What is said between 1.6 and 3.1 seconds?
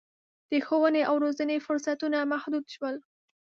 فرصتونه محدود شول.